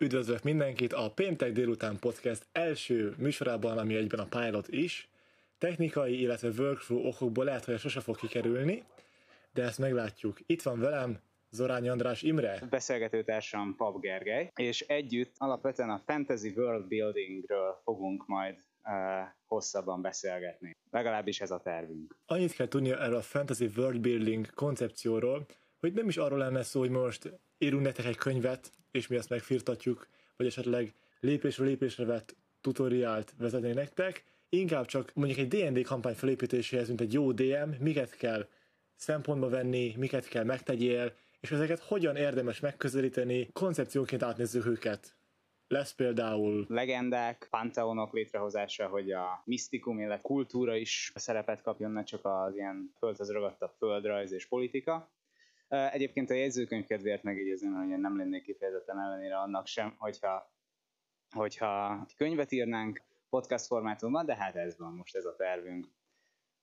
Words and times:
Üdvözlök 0.00 0.42
mindenkit 0.42 0.92
a 0.92 1.10
Péntek 1.14 1.52
délután 1.52 1.98
podcast 1.98 2.46
első 2.52 3.14
műsorában, 3.16 3.78
ami 3.78 3.94
egyben 3.94 4.20
a 4.20 4.26
pilot 4.38 4.68
is. 4.68 5.08
Technikai, 5.58 6.20
illetve 6.20 6.48
workflow 6.48 7.06
okokból 7.06 7.44
lehet, 7.44 7.64
hogy 7.64 7.78
sose 7.78 8.00
fog 8.00 8.16
kikerülni, 8.16 8.84
de 9.52 9.62
ezt 9.62 9.78
meglátjuk. 9.78 10.38
Itt 10.46 10.62
van 10.62 10.80
velem 10.80 11.18
Zorány 11.50 11.88
András 11.88 12.22
Imre. 12.22 12.62
Beszélgetőtársam 12.70 13.74
Pap 13.76 14.00
Gergely, 14.00 14.50
és 14.54 14.80
együtt 14.80 15.34
alapvetően 15.38 15.90
a 15.90 16.02
fantasy 16.06 16.52
world 16.56 16.88
buildingről 16.88 17.80
fogunk 17.84 18.26
majd 18.26 18.54
uh, 18.54 18.92
hosszabban 19.46 20.02
beszélgetni. 20.02 20.76
Legalábbis 20.90 21.40
ez 21.40 21.50
a 21.50 21.60
tervünk. 21.60 22.16
Annyit 22.26 22.52
kell 22.52 22.68
tudni 22.68 22.90
erről 22.90 23.16
a 23.16 23.22
fantasy 23.22 23.70
world 23.76 24.00
building 24.00 24.54
koncepcióról, 24.54 25.46
hogy 25.80 25.92
nem 25.92 26.08
is 26.08 26.16
arról 26.16 26.38
lenne 26.38 26.62
szó, 26.62 26.80
hogy 26.80 26.90
most 26.90 27.32
írunk 27.58 27.82
nektek 27.82 28.04
egy 28.04 28.16
könyvet, 28.16 28.72
és 28.90 29.06
mi 29.06 29.16
azt 29.16 29.28
megfirtatjuk, 29.28 30.08
vagy 30.36 30.46
esetleg 30.46 30.94
lépésről 31.20 31.66
lépésre 31.66 32.04
vett 32.04 32.36
tutoriált 32.60 33.34
vezetni 33.38 33.72
nektek, 33.72 34.24
inkább 34.48 34.86
csak 34.86 35.10
mondjuk 35.14 35.38
egy 35.38 35.48
D&D 35.48 35.82
kampány 35.82 36.14
felépítéséhez, 36.14 36.88
mint 36.88 37.00
egy 37.00 37.12
jó 37.12 37.32
DM, 37.32 37.70
miket 37.80 38.16
kell 38.16 38.48
szempontba 38.96 39.48
venni, 39.48 39.94
miket 39.96 40.28
kell 40.28 40.44
megtegyél, 40.44 41.12
és 41.40 41.50
ezeket 41.50 41.80
hogyan 41.80 42.16
érdemes 42.16 42.60
megközelíteni, 42.60 43.48
koncepcióként 43.52 44.22
átnézzük 44.22 44.66
őket. 44.66 45.16
Lesz 45.68 45.92
például 45.92 46.66
legendák, 46.68 47.46
panteonok 47.50 48.12
létrehozása, 48.12 48.88
hogy 48.88 49.12
a 49.12 49.42
misztikum, 49.44 49.98
illetve 49.98 50.22
kultúra 50.22 50.76
is 50.76 51.12
szerepet 51.14 51.62
kapjon, 51.62 51.90
ne 51.90 52.02
csak 52.02 52.24
az 52.24 52.54
ilyen 52.54 52.92
földhöz 52.98 53.30
ragadtabb 53.30 53.72
földrajz 53.78 54.32
és 54.32 54.46
politika. 54.46 55.10
Egyébként 55.68 56.30
a 56.30 56.34
jegyzőkönyv 56.34 56.86
kedvéért 56.86 57.22
megjegyezném, 57.22 57.74
hogy 57.74 57.90
én 57.90 58.00
nem 58.00 58.16
lennék 58.16 58.42
kifejezetten 58.42 59.00
ellenére 59.00 59.38
annak 59.38 59.66
sem, 59.66 59.94
hogyha, 59.98 60.52
hogyha 61.34 62.06
könyvet 62.16 62.52
írnánk 62.52 63.02
podcast 63.30 63.66
formátumban, 63.66 64.26
de 64.26 64.36
hát 64.36 64.56
ez 64.56 64.78
van 64.78 64.92
most 64.92 65.16
ez 65.16 65.24
a 65.24 65.36
tervünk. 65.36 65.86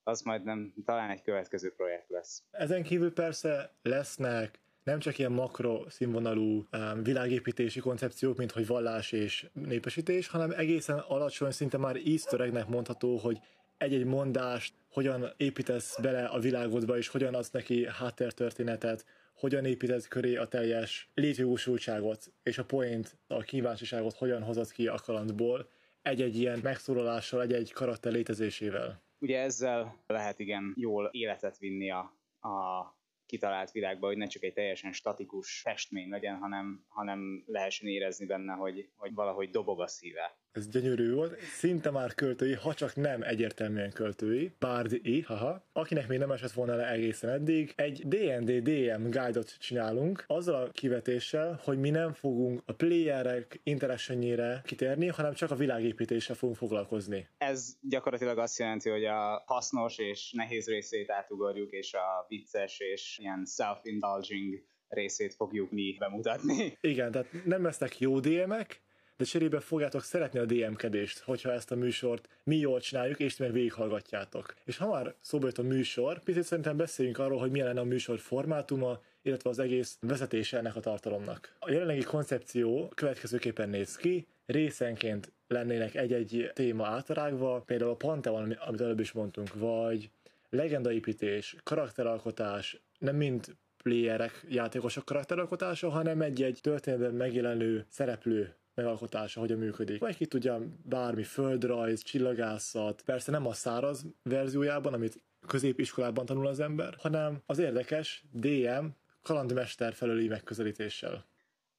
Az 0.02 0.22
majd 0.22 0.44
nem, 0.44 0.74
talán 0.84 1.10
egy 1.10 1.22
következő 1.22 1.74
projekt 1.74 2.10
lesz. 2.10 2.42
Ezen 2.50 2.82
kívül 2.82 3.12
persze 3.12 3.70
lesznek 3.82 4.60
nem 4.82 4.98
csak 4.98 5.18
ilyen 5.18 5.32
makro 5.32 5.90
színvonalú 5.90 6.66
um, 6.72 7.02
világépítési 7.02 7.80
koncepciók, 7.80 8.36
mint 8.36 8.52
hogy 8.52 8.66
vallás 8.66 9.12
és 9.12 9.46
népesítés, 9.52 10.28
hanem 10.28 10.50
egészen 10.50 10.98
alacsony, 10.98 11.50
szinte 11.50 11.78
már 11.78 11.96
easter 11.96 12.66
mondható, 12.68 13.16
hogy 13.16 13.40
egy-egy 13.78 14.04
mondást 14.04 14.74
hogyan 14.96 15.32
építesz 15.36 16.00
bele 16.00 16.24
a 16.24 16.38
világodba, 16.38 16.96
és 16.96 17.08
hogyan 17.08 17.34
adsz 17.34 17.50
neki 17.50 17.86
háttértörténetet, 17.86 19.06
hogyan 19.34 19.64
építesz 19.64 20.08
köré 20.08 20.36
a 20.36 20.48
teljes 20.48 21.10
létjogosultságot, 21.14 22.32
és 22.42 22.58
a 22.58 22.64
point, 22.64 23.18
a 23.26 23.40
kíváncsiságot 23.40 24.14
hogyan 24.14 24.42
hozod 24.42 24.72
ki 24.72 24.86
a 24.86 24.98
kalandból, 25.04 25.68
egy-egy 26.02 26.38
ilyen 26.38 26.60
megszólalással, 26.62 27.42
egy-egy 27.42 27.72
karakter 27.72 28.12
létezésével. 28.12 29.02
Ugye 29.18 29.40
ezzel 29.40 30.02
lehet 30.06 30.38
igen 30.38 30.74
jól 30.76 31.08
életet 31.12 31.58
vinni 31.58 31.90
a, 31.90 32.18
a 32.48 32.96
kitalált 33.26 33.70
világba, 33.70 34.06
hogy 34.06 34.16
ne 34.16 34.26
csak 34.26 34.42
egy 34.42 34.52
teljesen 34.52 34.92
statikus 34.92 35.60
festmény 35.60 36.08
legyen, 36.08 36.36
hanem, 36.36 36.84
hanem 36.88 37.44
lehessen 37.46 37.88
érezni 37.88 38.26
benne, 38.26 38.52
hogy, 38.52 38.88
hogy 38.96 39.14
valahogy 39.14 39.50
dobog 39.50 39.80
a 39.80 39.86
szíve 39.86 40.36
ez 40.56 40.68
gyönyörű 40.68 41.12
volt, 41.12 41.40
szinte 41.40 41.90
már 41.90 42.14
költői, 42.14 42.54
ha 42.54 42.74
csak 42.74 42.94
nem 42.94 43.22
egyértelműen 43.22 43.92
költői, 43.92 44.52
párdi, 44.58 45.20
haha. 45.20 45.64
Akinek 45.72 46.08
még 46.08 46.18
nem 46.18 46.30
esett 46.30 46.52
volna 46.52 46.74
le 46.74 46.90
egészen 46.90 47.30
eddig, 47.30 47.72
egy 47.76 48.02
D&D 48.06 48.62
DM 48.62 49.02
guide-ot 49.02 49.58
csinálunk, 49.58 50.24
azzal 50.26 50.62
a 50.62 50.70
kivetéssel, 50.70 51.60
hogy 51.64 51.78
mi 51.78 51.90
nem 51.90 52.12
fogunk 52.12 52.62
a 52.64 52.72
playerek 52.72 53.60
interactionjére 53.62 54.62
kitérni, 54.64 55.06
hanem 55.06 55.34
csak 55.34 55.50
a 55.50 55.54
világépítéssel 55.54 56.36
fogunk 56.36 56.58
foglalkozni. 56.58 57.28
Ez 57.38 57.76
gyakorlatilag 57.80 58.38
azt 58.38 58.58
jelenti, 58.58 58.90
hogy 58.90 59.04
a 59.04 59.42
hasznos 59.46 59.98
és 59.98 60.32
nehéz 60.32 60.66
részét 60.66 61.10
átugorjuk, 61.10 61.72
és 61.72 61.94
a 61.94 62.24
vicces 62.28 62.80
és 62.80 63.18
ilyen 63.20 63.46
self-indulging 63.56 64.64
részét 64.88 65.34
fogjuk 65.34 65.70
mi 65.70 65.96
bemutatni. 65.98 66.78
Igen, 66.80 67.10
tehát 67.10 67.26
nem 67.44 67.62
lesznek 67.62 67.98
jó 67.98 68.20
DM-ek, 68.20 68.84
de 69.16 69.24
cserébe 69.24 69.60
fogjátok 69.60 70.02
szeretni 70.02 70.38
a 70.38 70.44
DM-kedést, 70.44 71.18
hogyha 71.18 71.52
ezt 71.52 71.70
a 71.70 71.76
műsort 71.76 72.28
mi 72.44 72.56
jól 72.56 72.80
csináljuk, 72.80 73.18
és 73.18 73.36
meg 73.36 73.52
végighallgatjátok. 73.52 74.54
És 74.64 74.76
ha 74.76 74.88
már 74.90 75.14
szóba 75.20 75.46
jött 75.46 75.58
a 75.58 75.62
műsor, 75.62 76.18
picit 76.22 76.42
szerintem 76.42 76.76
beszéljünk 76.76 77.18
arról, 77.18 77.38
hogy 77.38 77.50
milyen 77.50 77.66
lenne 77.66 77.80
a 77.80 77.84
műsor 77.84 78.18
formátuma, 78.18 79.00
illetve 79.22 79.50
az 79.50 79.58
egész 79.58 79.98
vezetése 80.00 80.58
ennek 80.58 80.76
a 80.76 80.80
tartalomnak. 80.80 81.56
A 81.58 81.70
jelenlegi 81.70 82.02
koncepció 82.02 82.92
következőképpen 82.94 83.68
néz 83.68 83.96
ki, 83.96 84.26
részenként 84.46 85.32
lennének 85.48 85.94
egy-egy 85.94 86.50
téma 86.54 86.86
átarágva, 86.86 87.60
például 87.60 87.90
a 87.90 87.94
Pantheon, 87.94 88.50
amit 88.52 88.80
előbb 88.80 89.00
is 89.00 89.12
mondtunk, 89.12 89.54
vagy 89.54 90.10
legendaépítés, 90.50 91.56
karakteralkotás, 91.62 92.80
nem 92.98 93.16
mind 93.16 93.56
playerek, 93.82 94.44
játékosok 94.48 95.04
karakteralkotása, 95.04 95.88
hanem 95.88 96.20
egy-egy 96.20 96.58
történetben 96.62 97.14
megjelenő 97.14 97.84
szereplő 97.88 98.54
megalkotása 98.76 99.40
hogyan 99.40 99.58
működik. 99.58 100.00
Vagy 100.00 100.16
ki 100.16 100.26
tudja, 100.26 100.62
bármi 100.82 101.22
földrajz, 101.22 102.02
csillagászat, 102.02 103.02
persze 103.02 103.30
nem 103.30 103.46
a 103.46 103.52
száraz 103.52 104.06
verziójában, 104.22 104.92
amit 104.92 105.20
középiskolában 105.46 106.26
tanul 106.26 106.46
az 106.46 106.60
ember, 106.60 106.94
hanem 106.98 107.42
az 107.46 107.58
érdekes 107.58 108.24
DM 108.32 108.86
kalandmester 109.22 109.94
felőli 109.94 110.28
megközelítéssel 110.28 111.24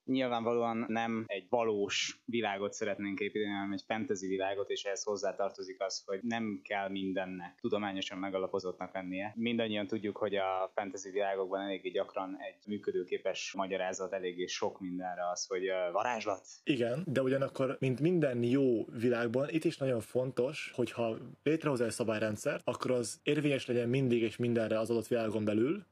nyilvánvalóan 0.07 0.85
nem 0.87 1.23
egy 1.27 1.45
valós 1.49 2.21
világot 2.25 2.73
szeretnénk 2.73 3.19
építeni, 3.19 3.51
hanem 3.51 3.71
egy 3.71 3.83
fantasy 3.87 4.27
világot, 4.27 4.69
és 4.69 4.83
ehhez 4.83 5.03
hozzátartozik 5.03 5.81
az, 5.81 6.03
hogy 6.05 6.19
nem 6.21 6.61
kell 6.63 6.89
mindennek 6.89 7.57
tudományosan 7.61 8.17
megalapozottnak 8.17 8.93
lennie. 8.93 9.33
Mindannyian 9.35 9.87
tudjuk, 9.87 10.17
hogy 10.17 10.35
a 10.35 10.71
fantasy 10.73 11.09
világokban 11.09 11.61
eléggé 11.61 11.89
gyakran 11.89 12.37
egy 12.39 12.67
működőképes 12.67 13.53
magyarázat 13.57 14.13
eléggé 14.13 14.45
sok 14.45 14.79
mindenre 14.79 15.29
az, 15.29 15.45
hogy 15.47 15.63
varázslat. 15.91 16.45
Igen, 16.63 17.03
de 17.05 17.21
ugyanakkor, 17.21 17.77
mint 17.79 17.99
minden 17.99 18.43
jó 18.43 18.85
világban, 18.85 19.49
itt 19.49 19.63
is 19.63 19.77
nagyon 19.77 19.99
fontos, 19.99 20.71
hogyha 20.75 21.17
létrehozol 21.43 21.85
egy 21.85 21.91
szabályrendszert, 21.91 22.61
akkor 22.65 22.91
az 22.91 23.19
érvényes 23.23 23.65
legyen 23.65 23.89
mindig 23.89 24.21
és 24.21 24.37
mindenre 24.37 24.79
az 24.79 24.89
adott 24.89 25.07
világon 25.07 25.45
belül, 25.45 25.85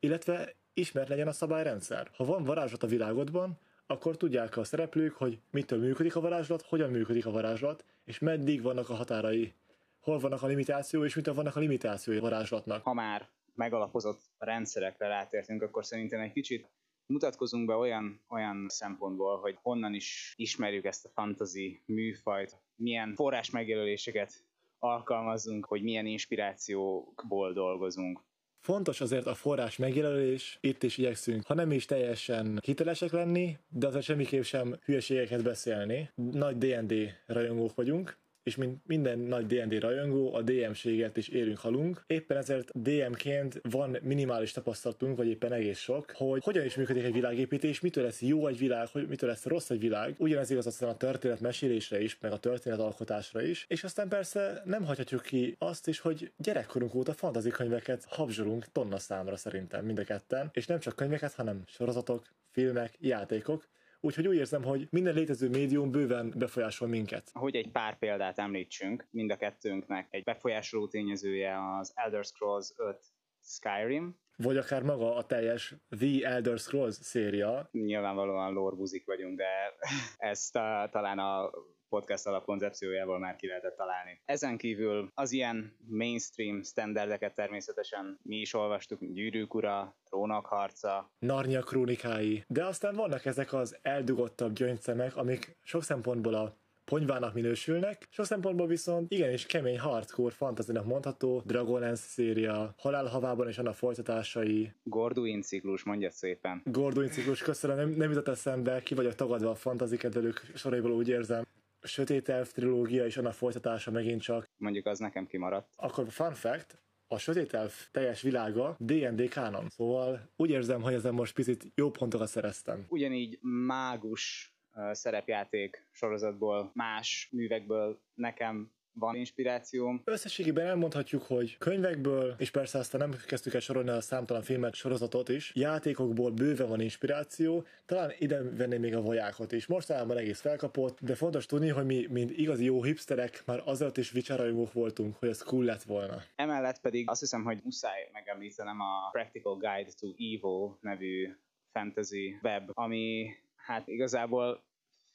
illetve 0.00 0.54
ismert 0.74 1.08
legyen 1.08 1.28
a 1.28 1.32
szabályrendszer. 1.32 2.10
Ha 2.16 2.24
van 2.24 2.44
varázslat 2.44 2.82
a 2.82 2.86
világodban, 2.86 3.58
akkor 3.86 4.16
tudják 4.16 4.56
a 4.56 4.64
szereplők, 4.64 5.12
hogy 5.12 5.40
mitől 5.50 5.78
működik 5.78 6.16
a 6.16 6.20
varázslat, 6.20 6.62
hogyan 6.62 6.90
működik 6.90 7.26
a 7.26 7.30
varázslat, 7.30 7.84
és 8.04 8.18
meddig 8.18 8.62
vannak 8.62 8.88
a 8.88 8.94
határai. 8.94 9.52
Hol 10.00 10.18
vannak 10.18 10.42
a 10.42 10.46
limitáció, 10.46 11.04
és 11.04 11.14
mitől 11.14 11.34
vannak 11.34 11.56
a 11.56 11.60
limitációi 11.60 12.16
a 12.16 12.20
varázslatnak. 12.20 12.82
Ha 12.82 12.92
már 12.92 13.28
megalapozott 13.54 14.20
rendszerekre 14.38 15.08
rátértünk, 15.08 15.62
akkor 15.62 15.84
szerintem 15.84 16.20
egy 16.20 16.32
kicsit 16.32 16.70
mutatkozunk 17.06 17.66
be 17.66 17.74
olyan, 17.74 18.20
olyan 18.28 18.66
szempontból, 18.68 19.38
hogy 19.38 19.58
honnan 19.62 19.94
is 19.94 20.34
ismerjük 20.36 20.84
ezt 20.84 21.04
a 21.04 21.10
fantasy 21.14 21.82
műfajt, 21.86 22.60
milyen 22.76 23.14
forrás 23.14 23.50
megjelöléseket 23.50 24.32
alkalmazunk, 24.78 25.64
hogy 25.64 25.82
milyen 25.82 26.06
inspirációkból 26.06 27.52
dolgozunk. 27.52 28.24
Fontos 28.64 29.00
azért 29.00 29.26
a 29.26 29.34
forrás 29.34 29.76
megjelölés, 29.76 30.58
itt 30.60 30.82
is 30.82 30.98
igyekszünk, 30.98 31.46
ha 31.46 31.54
nem 31.54 31.72
is 31.72 31.84
teljesen 31.84 32.60
hitelesek 32.62 33.12
lenni, 33.12 33.58
de 33.68 33.86
azért 33.86 34.04
semmiképp 34.04 34.42
sem 34.42 34.78
hülyeségeket 34.84 35.42
beszélni. 35.42 36.10
Nagy 36.14 36.58
D&D 36.58 36.94
rajongók 37.26 37.74
vagyunk, 37.74 38.16
és 38.44 38.56
mint 38.56 38.86
minden 38.86 39.18
nagy 39.18 39.46
D&D 39.46 39.80
rajongó, 39.80 40.34
a 40.34 40.42
DM-séget 40.42 41.16
is 41.16 41.28
érünk 41.28 41.58
halunk. 41.58 42.04
Éppen 42.06 42.36
ezért 42.36 42.82
DM-ként 42.82 43.60
van 43.62 43.98
minimális 44.02 44.52
tapasztalatunk, 44.52 45.16
vagy 45.16 45.26
éppen 45.26 45.52
egész 45.52 45.78
sok, 45.78 46.12
hogy 46.14 46.44
hogyan 46.44 46.64
is 46.64 46.74
működik 46.74 47.04
egy 47.04 47.12
világépítés, 47.12 47.80
mitől 47.80 48.04
lesz 48.04 48.22
jó 48.22 48.46
egy 48.46 48.58
világ, 48.58 48.88
hogy 48.88 49.08
mitől 49.08 49.28
lesz 49.28 49.44
rossz 49.44 49.70
egy 49.70 49.80
világ. 49.80 50.14
Ugyanez 50.18 50.50
igaz 50.50 50.66
aztán 50.66 50.88
a 50.88 50.96
történet 50.96 51.40
mesélésre 51.40 52.00
is, 52.00 52.18
meg 52.20 52.32
a 52.32 52.38
történet 52.38 52.78
alkotásra 52.78 53.42
is. 53.42 53.64
És 53.68 53.84
aztán 53.84 54.08
persze 54.08 54.62
nem 54.64 54.84
hagyhatjuk 54.84 55.22
ki 55.22 55.56
azt 55.58 55.88
is, 55.88 56.00
hogy 56.00 56.32
gyerekkorunk 56.36 56.94
óta 56.94 57.12
fantazi 57.12 57.50
könyveket 57.50 58.04
habzsolunk 58.08 58.72
tonna 58.72 58.98
számra 58.98 59.36
szerintem 59.36 59.84
mind 59.84 59.98
a 59.98 60.04
ketten, 60.04 60.50
és 60.52 60.66
nem 60.66 60.78
csak 60.78 60.96
könyveket, 60.96 61.32
hanem 61.34 61.62
sorozatok, 61.66 62.22
filmek, 62.50 62.94
játékok, 63.00 63.68
Úgyhogy 64.04 64.28
úgy 64.28 64.36
érzem, 64.36 64.62
hogy 64.62 64.86
minden 64.90 65.14
létező 65.14 65.48
médium 65.48 65.90
bőven 65.90 66.34
befolyásol 66.36 66.88
minket. 66.88 67.30
Hogy 67.32 67.56
egy 67.56 67.70
pár 67.70 67.98
példát 67.98 68.38
említsünk, 68.38 69.06
mind 69.10 69.30
a 69.30 69.36
kettőnknek 69.36 70.06
egy 70.10 70.22
befolyásoló 70.22 70.88
tényezője 70.88 71.76
az 71.78 71.92
Elder 71.94 72.24
Scrolls 72.24 72.72
5 72.76 72.98
Skyrim, 73.42 74.18
vagy 74.36 74.56
akár 74.56 74.82
maga 74.82 75.16
a 75.16 75.26
teljes 75.26 75.74
The 75.98 76.28
Elder 76.28 76.58
Scrolls 76.58 76.94
széria. 76.94 77.68
Nyilvánvalóan 77.72 78.52
lorbuzik 78.52 79.06
vagyunk, 79.06 79.36
de 79.36 79.74
ezt 80.30 80.56
a, 80.56 80.88
talán 80.90 81.18
a 81.18 81.50
podcast 81.94 82.26
alapkoncepciójával 82.26 83.18
már 83.18 83.36
ki 83.36 83.46
lehetett 83.46 83.76
találni. 83.76 84.20
Ezen 84.24 84.56
kívül 84.56 85.10
az 85.14 85.32
ilyen 85.32 85.76
mainstream 85.86 86.62
standardeket 86.62 87.34
természetesen 87.34 88.18
mi 88.22 88.36
is 88.36 88.54
olvastuk, 88.54 89.00
Gyűrűk 89.00 89.54
ura, 89.54 89.96
Trónok 90.04 90.46
harca, 90.46 91.12
Narnia 91.18 91.62
krónikái, 91.62 92.44
de 92.48 92.64
aztán 92.64 92.94
vannak 92.94 93.24
ezek 93.24 93.52
az 93.52 93.78
eldugottabb 93.82 94.52
gyöngyszemek, 94.52 95.16
amik 95.16 95.56
sok 95.62 95.82
szempontból 95.82 96.34
a 96.34 96.56
ponyvának 96.84 97.34
minősülnek, 97.34 98.06
sok 98.10 98.26
szempontból 98.26 98.66
viszont 98.66 99.12
igenis 99.12 99.46
kemény 99.46 99.78
hardcore 99.78 100.34
fantasynak 100.34 100.84
mondható, 100.84 101.42
Dragonlance 101.46 102.02
széria, 102.02 102.74
Halál 102.78 103.06
havában 103.06 103.48
és 103.48 103.58
annak 103.58 103.74
folytatásai. 103.74 104.72
Gorduin 104.82 105.42
ciklus, 105.42 105.82
mondja 105.82 106.10
szépen. 106.10 106.62
Gorduin 106.64 107.10
ciklus, 107.10 107.42
köszönöm, 107.42 107.76
nem, 107.76 107.90
nem 107.90 108.08
jutott 108.08 108.28
eszembe, 108.28 108.82
ki 108.82 108.94
vagyok 108.94 109.14
tagadva 109.14 109.50
a 109.50 109.54
fantasy 109.54 109.96
kedvelők 109.96 110.50
soraiból, 110.54 110.92
úgy 110.92 111.08
érzem. 111.08 111.44
Sötét 111.86 112.28
Elf 112.28 112.52
trilógia 112.52 113.04
és 113.04 113.16
annak 113.16 113.32
folytatása 113.32 113.90
megint 113.90 114.22
csak. 114.22 114.50
Mondjuk 114.56 114.86
az 114.86 114.98
nekem 114.98 115.26
kimaradt. 115.26 115.72
Akkor 115.76 116.04
fun 116.08 116.34
fact, 116.34 116.82
a 117.06 117.18
Sötét 117.18 117.54
Elf 117.54 117.88
teljes 117.90 118.22
világa 118.22 118.76
D&D 118.78 119.28
kánon. 119.28 119.68
Szóval 119.68 120.32
úgy 120.36 120.50
érzem, 120.50 120.82
hogy 120.82 120.92
ezen 120.92 121.14
most 121.14 121.34
picit 121.34 121.64
jó 121.74 121.90
pontokat 121.90 122.28
szereztem. 122.28 122.84
Ugyanígy 122.88 123.38
mágus 123.66 124.54
szerepjáték 124.90 125.88
sorozatból, 125.90 126.70
más 126.74 127.28
művekből 127.32 128.00
nekem 128.14 128.72
van 128.94 129.14
inspirációm. 129.16 130.02
Összességében 130.04 130.66
elmondhatjuk, 130.66 131.22
hogy 131.22 131.58
könyvekből, 131.58 132.34
és 132.38 132.50
persze 132.50 132.78
aztán 132.78 133.00
nem 133.00 133.18
kezdtük 133.26 133.54
el 133.54 133.60
sorolni 133.60 133.90
a 133.90 134.00
számtalan 134.00 134.42
filmet, 134.42 134.74
sorozatot 134.74 135.28
is, 135.28 135.52
játékokból 135.54 136.30
bőve 136.30 136.64
van 136.64 136.80
inspiráció, 136.80 137.66
talán 137.86 138.12
ide 138.18 138.42
venném 138.42 138.80
még 138.80 138.94
a 138.94 139.02
vajákot 139.02 139.52
is. 139.52 139.66
Mostanában 139.66 140.16
egész 140.16 140.40
felkapott, 140.40 140.98
de 141.00 141.14
fontos 141.14 141.46
tudni, 141.46 141.68
hogy 141.68 141.86
mi, 141.86 142.06
mint 142.10 142.30
igazi 142.30 142.64
jó 142.64 142.82
hipsterek, 142.82 143.42
már 143.46 143.62
azért 143.64 143.96
is 143.96 144.10
vicsárajogók 144.10 144.72
voltunk, 144.72 145.16
hogy 145.16 145.28
ez 145.28 145.42
cool 145.42 145.64
lett 145.64 145.82
volna. 145.82 146.22
Emellett 146.36 146.80
pedig 146.80 147.10
azt 147.10 147.20
hiszem, 147.20 147.44
hogy 147.44 147.60
muszáj 147.64 148.08
megemlítenem 148.12 148.80
a 148.80 149.10
Practical 149.12 149.56
Guide 149.56 149.90
to 150.00 150.08
Evil 150.08 150.78
nevű 150.80 151.36
fantasy 151.72 152.38
web, 152.42 152.70
ami 152.72 153.30
hát 153.56 153.88
igazából 153.88 154.64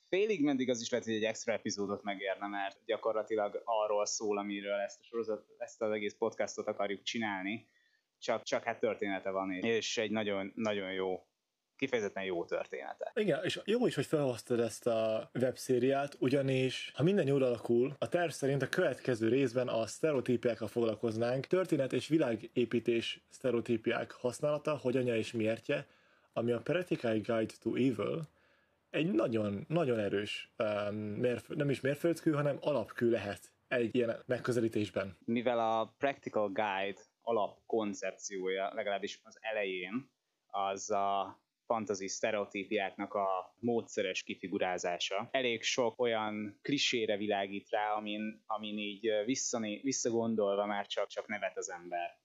félig 0.10 0.44
meddig 0.44 0.70
az 0.70 0.82
is 0.82 0.90
lehet, 0.90 1.06
hogy 1.06 1.16
egy 1.16 1.24
extra 1.24 1.54
epizódot 1.54 2.04
megérne, 2.04 2.48
mert 2.48 2.78
gyakorlatilag 2.86 3.62
arról 3.66 4.06
szól, 4.06 4.38
amiről 4.38 4.80
ezt 4.80 5.00
a 5.00 5.04
sorozat, 5.04 5.46
ezt 5.58 5.82
az 5.82 5.92
egész 5.92 6.16
podcastot 6.18 6.68
akarjuk 6.68 7.02
csinálni, 7.02 7.68
csak, 8.20 8.44
csak 8.44 8.64
hát 8.64 8.80
története 8.80 9.30
van, 9.30 9.52
és 9.52 9.98
egy 9.98 10.12
nagyon, 10.12 10.52
nagyon 10.56 10.92
jó 10.92 11.24
kifejezetten 11.76 12.24
jó 12.24 12.46
története. 12.46 13.12
Igen, 13.16 13.44
és 13.44 13.60
jó 13.66 13.86
is, 13.88 13.96
hogy 13.96 14.06
felhoztad 14.06 14.60
ezt 14.60 14.88
a 14.88 15.30
webszériát, 15.34 16.16
ugyanis 16.20 16.92
ha 16.96 17.04
minden 17.04 17.28
jól 17.28 17.44
alakul, 17.44 17.96
a 17.98 18.10
terv 18.10 18.30
szerint 18.30 18.62
a 18.62 18.70
következő 18.70 19.28
részben 19.28 19.68
a 19.68 19.86
sztereotípiákkal 19.86 20.68
foglalkoznánk, 20.68 21.46
történet 21.46 21.94
és 21.94 22.08
világépítés 22.08 23.22
sztereotípiák 23.30 24.12
használata, 24.12 24.78
hogyanja 24.78 25.16
és 25.16 25.32
miértje, 25.32 25.88
ami 26.34 26.52
a 26.52 26.62
Practical 26.62 27.14
Guide 27.14 27.54
to 27.62 27.76
Evil, 27.76 28.28
egy 28.90 29.12
nagyon, 29.12 29.66
nagyon 29.68 30.00
erős, 30.00 30.54
um, 30.58 30.96
mérf- 30.96 31.56
nem 31.56 31.70
is 31.70 31.82
mérföldkő, 31.82 32.32
hanem 32.32 32.58
alapkő 32.62 33.10
lehet 33.10 33.52
egy 33.68 33.96
ilyen 33.96 34.24
megközelítésben. 34.26 35.18
Mivel 35.26 35.60
a 35.60 35.96
Practical 35.98 36.48
Guide 36.48 37.02
alap 37.22 37.60
koncepciója, 37.66 38.74
legalábbis 38.74 39.20
az 39.24 39.38
elején, 39.42 40.12
az 40.48 40.92
a 40.92 41.40
fantasy 41.66 42.08
sztereotípiáknak 42.08 43.14
a 43.14 43.56
módszeres 43.60 44.24
kifigurázása. 44.24 45.28
Elég 45.32 45.64
sok 45.64 46.00
olyan 46.00 46.60
klisére 46.62 47.18
világít 47.18 47.70
rá, 47.70 47.92
amin, 47.92 48.44
amin 48.46 48.78
így 48.78 49.10
visszané, 49.26 49.80
visszagondolva 49.84 50.66
már 50.66 50.88
csak, 50.88 51.08
csak 51.08 51.28
nevet 51.28 51.58
az 51.58 51.72
ember. 51.72 52.18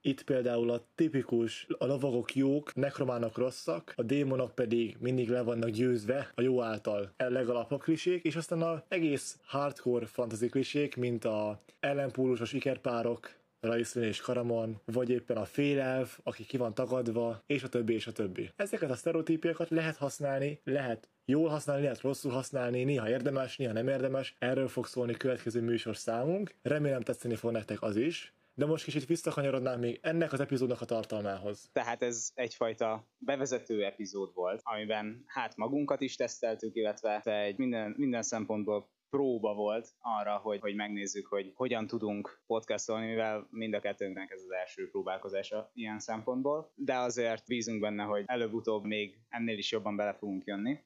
Itt 0.00 0.22
például 0.22 0.70
a 0.70 0.86
tipikus, 0.94 1.66
a 1.78 1.86
lovagok 1.86 2.34
jók, 2.34 2.74
nekrománok 2.74 3.36
rosszak, 3.36 3.92
a 3.96 4.02
démonok 4.02 4.54
pedig 4.54 4.96
mindig 5.00 5.28
le 5.28 5.42
vannak 5.42 5.70
győzve 5.70 6.32
a 6.34 6.40
jó 6.40 6.62
által 6.62 7.12
a 7.16 7.24
legalapabb 7.24 7.82
klisék, 7.82 8.24
és 8.24 8.36
aztán 8.36 8.62
az 8.62 8.78
egész 8.88 9.38
hardcore 9.44 10.06
fantasy 10.06 10.48
klisék, 10.48 10.96
mint 10.96 11.24
a 11.24 11.62
ellenpólusos 11.80 12.52
ikerpárok, 12.52 13.36
Raiszlin 13.60 14.04
és 14.04 14.20
Karamon, 14.20 14.80
vagy 14.84 15.10
éppen 15.10 15.36
a 15.36 15.44
félelv, 15.44 16.18
aki 16.22 16.44
ki 16.44 16.56
van 16.56 16.74
tagadva, 16.74 17.42
és 17.46 17.62
a 17.62 17.68
többi, 17.68 17.94
és 17.94 18.06
a 18.06 18.12
többi. 18.12 18.50
Ezeket 18.56 18.90
a 18.90 18.94
sztereotípiakat 18.94 19.68
lehet 19.68 19.96
használni, 19.96 20.60
lehet 20.64 21.08
jól 21.24 21.48
használni, 21.48 21.82
lehet 21.82 22.00
rosszul 22.00 22.32
használni, 22.32 22.84
néha 22.84 23.08
érdemes, 23.08 23.56
néha 23.56 23.72
nem 23.72 23.88
érdemes. 23.88 24.34
Erről 24.38 24.68
fog 24.68 24.86
szólni 24.86 25.12
következő 25.12 25.60
műsor 25.60 25.96
számunk. 25.96 26.54
Remélem 26.62 27.00
tetszeni 27.00 27.34
fog 27.34 27.52
nektek 27.52 27.82
az 27.82 27.96
is 27.96 28.32
de 28.58 28.66
most 28.66 28.84
kicsit 28.84 29.06
visszakanyarodnánk 29.06 29.80
még 29.80 29.98
ennek 30.02 30.32
az 30.32 30.40
epizódnak 30.40 30.80
a 30.80 30.84
tartalmához. 30.84 31.68
Tehát 31.72 32.02
ez 32.02 32.30
egyfajta 32.34 33.08
bevezető 33.18 33.84
epizód 33.84 34.34
volt, 34.34 34.60
amiben 34.64 35.22
hát 35.26 35.56
magunkat 35.56 36.00
is 36.00 36.16
teszteltük, 36.16 36.74
illetve 36.74 37.20
egy 37.22 37.58
minden, 37.58 37.94
minden 37.96 38.22
szempontból 38.22 38.90
próba 39.10 39.54
volt 39.54 39.88
arra, 39.98 40.36
hogy, 40.36 40.60
hogy 40.60 40.74
megnézzük, 40.74 41.26
hogy 41.26 41.52
hogyan 41.54 41.86
tudunk 41.86 42.42
podcastolni, 42.46 43.06
mivel 43.06 43.46
mind 43.50 43.74
a 43.74 43.80
kettőnknek 43.80 44.30
ez 44.30 44.42
az 44.42 44.50
első 44.50 44.90
próbálkozása 44.90 45.70
ilyen 45.74 45.98
szempontból, 45.98 46.72
de 46.74 46.96
azért 46.96 47.46
bízunk 47.46 47.80
benne, 47.80 48.02
hogy 48.02 48.24
előbb-utóbb 48.26 48.84
még 48.84 49.18
ennél 49.28 49.58
is 49.58 49.70
jobban 49.70 49.96
bele 49.96 50.12
fogunk 50.12 50.44
jönni, 50.44 50.84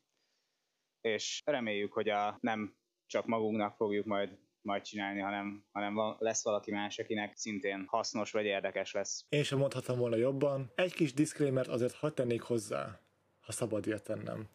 és 1.01 1.43
reméljük, 1.45 1.93
hogy 1.93 2.09
a 2.09 2.39
nem 2.41 2.77
csak 3.07 3.27
magunknak 3.27 3.77
fogjuk 3.77 4.07
majd 4.07 4.39
majd 4.65 4.83
csinálni, 4.83 5.21
hanem, 5.21 5.65
hanem 5.73 5.95
van, 5.95 6.17
lesz 6.19 6.45
valaki 6.45 6.71
más, 6.71 6.99
akinek 6.99 7.37
szintén 7.37 7.85
hasznos 7.87 8.31
vagy 8.31 8.45
érdekes 8.45 8.93
lesz. 8.93 9.25
Én 9.29 9.43
sem 9.43 9.59
mondhatom 9.59 9.99
volna 9.99 10.17
jobban. 10.17 10.73
Egy 10.75 10.95
kis 10.95 11.13
disclaimer 11.13 11.69
azért 11.69 11.95
hadd 11.95 12.15
tennék 12.15 12.43
hozzá, 12.43 13.01
ha 13.41 13.53
szabad 13.53 13.87
ilyet 13.87 14.03
tennem. 14.03 14.49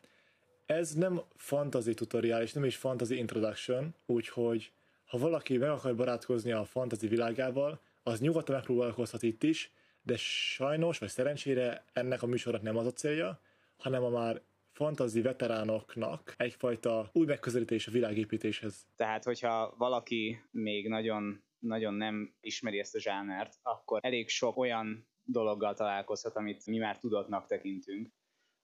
Ez 0.65 0.94
nem 0.94 1.21
fantasy 1.36 1.94
tutorial, 1.94 2.42
és 2.42 2.54
nem 2.54 2.63
is 2.63 2.75
fantasy 2.75 3.18
introduction, 3.18 3.95
úgyhogy 4.06 4.71
ha 5.06 5.18
valaki 5.18 5.57
meg 5.57 5.69
akar 5.69 5.95
barátkozni 5.95 6.51
a 6.51 6.65
fantasy 6.65 7.07
világával, 7.07 7.80
az 8.04 8.19
nyugodtan 8.19 8.56
megpróbálkozhat 8.56 9.24
itt 9.24 9.44
is, 9.44 9.71
de 10.01 10.15
sajnos, 10.18 10.98
vagy 10.98 11.09
szerencsére 11.09 11.83
ennek 11.94 12.21
a 12.21 12.25
műsornak 12.25 12.62
nem 12.62 12.77
az 12.77 12.86
a 12.86 12.92
célja, 12.92 13.39
hanem 13.77 14.04
a 14.04 14.09
már 14.09 14.42
fantazi 14.78 15.22
veteránoknak 15.22 16.34
egyfajta 16.38 17.10
új 17.14 17.26
megközelítés 17.26 17.88
a 17.88 17.92
világépítéshez. 17.92 18.88
Tehát, 18.96 19.24
hogyha 19.24 19.74
valaki 19.78 20.42
még 20.52 20.88
nagyon, 20.88 21.44
nagyon 21.60 21.94
nem 21.94 22.34
ismeri 22.40 22.80
ezt 22.80 22.96
a 22.96 23.00
zsánert, 23.00 23.54
akkor 23.62 24.00
elég 24.04 24.30
sok 24.30 24.58
olyan 24.58 25.08
dologgal 25.24 25.74
találkozhat, 25.74 26.36
amit 26.36 26.66
mi 26.66 26.78
már 26.78 26.98
tudatnak 26.98 27.46
tekintünk 27.48 28.16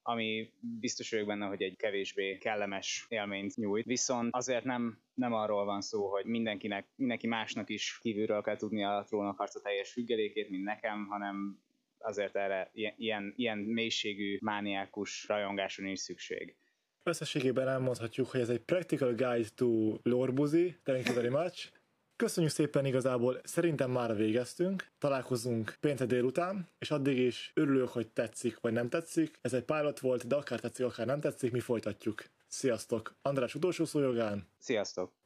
ami 0.05 0.53
biztos 0.79 1.11
vagyok 1.11 1.27
benne, 1.27 1.45
hogy 1.45 1.61
egy 1.61 1.75
kevésbé 1.75 2.37
kellemes 2.37 3.05
élményt 3.09 3.55
nyújt. 3.55 3.85
Viszont 3.85 4.35
azért 4.35 4.63
nem, 4.63 5.01
nem 5.13 5.33
arról 5.33 5.65
van 5.65 5.81
szó, 5.81 6.09
hogy 6.09 6.25
mindenkinek, 6.25 6.87
mindenki 6.95 7.27
másnak 7.27 7.69
is 7.69 7.97
kívülről 8.01 8.41
kell 8.41 8.55
tudni 8.55 8.83
a 8.83 9.03
trónokharca 9.07 9.61
teljes 9.61 9.91
függelékét, 9.91 10.49
mint 10.49 10.63
nekem, 10.63 11.07
hanem 11.07 11.59
azért 12.03 12.35
erre 12.35 12.69
ilyen, 12.95 13.33
ilyen 13.35 13.57
mélységű 13.57 14.37
mániákus 14.41 15.27
rajongáson 15.27 15.85
is 15.85 15.99
szükség. 15.99 16.55
Összességében 17.03 17.67
elmondhatjuk, 17.67 18.27
hogy 18.27 18.39
ez 18.39 18.49
egy 18.49 18.59
Practical 18.59 19.13
Guide 19.13 19.47
to 19.55 19.97
Lorbuzi. 20.03 20.75
Thank 20.83 21.05
you 21.05 21.15
very 21.15 21.29
much. 21.29 21.71
Köszönjük 22.15 22.51
szépen 22.51 22.85
igazából, 22.85 23.41
szerintem 23.43 23.91
már 23.91 24.15
végeztünk, 24.15 24.87
találkozunk 24.97 25.77
péntek 25.79 26.07
délután, 26.07 26.67
és 26.79 26.91
addig 26.91 27.17
is 27.17 27.51
örülök, 27.53 27.89
hogy 27.89 28.07
tetszik 28.07 28.59
vagy 28.59 28.73
nem 28.73 28.89
tetszik. 28.89 29.37
Ez 29.41 29.53
egy 29.53 29.63
pilot 29.63 29.99
volt, 29.99 30.27
de 30.27 30.35
akár 30.35 30.59
tetszik, 30.59 30.85
akár 30.85 31.05
nem 31.05 31.19
tetszik, 31.19 31.51
mi 31.51 31.59
folytatjuk. 31.59 32.23
Sziasztok! 32.47 33.15
András 33.21 33.55
utolsó 33.55 33.85
szójogán. 33.85 34.47
Sziasztok! 34.57 35.22